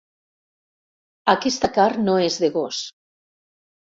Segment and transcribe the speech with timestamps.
[1.33, 2.79] Aquesta carn no és de gos.